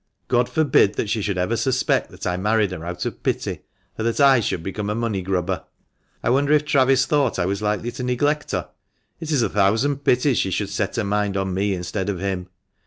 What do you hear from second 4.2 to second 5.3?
should become a money